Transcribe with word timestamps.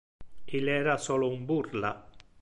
Il 0.45 0.67
era 0.67 0.97
solo 0.97 1.29
un 1.29 1.45
burla. 1.45 2.09